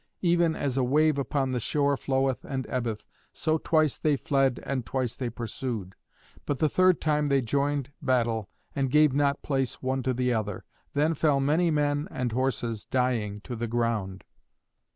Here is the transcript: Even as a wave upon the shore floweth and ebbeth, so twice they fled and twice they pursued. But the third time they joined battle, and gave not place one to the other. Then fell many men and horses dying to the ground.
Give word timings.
Even 0.23 0.55
as 0.55 0.77
a 0.77 0.83
wave 0.83 1.19
upon 1.19 1.51
the 1.51 1.59
shore 1.59 1.95
floweth 1.95 2.43
and 2.43 2.65
ebbeth, 2.71 3.05
so 3.33 3.59
twice 3.59 3.99
they 3.99 4.17
fled 4.17 4.59
and 4.65 4.83
twice 4.83 5.15
they 5.15 5.29
pursued. 5.29 5.93
But 6.47 6.57
the 6.57 6.69
third 6.69 6.99
time 6.99 7.27
they 7.27 7.43
joined 7.43 7.91
battle, 8.01 8.49
and 8.75 8.89
gave 8.89 9.13
not 9.13 9.43
place 9.43 9.79
one 9.83 10.01
to 10.01 10.13
the 10.15 10.33
other. 10.33 10.65
Then 10.95 11.13
fell 11.13 11.39
many 11.39 11.69
men 11.69 12.07
and 12.09 12.31
horses 12.31 12.87
dying 12.87 13.41
to 13.41 13.55
the 13.55 13.67
ground. 13.67 14.23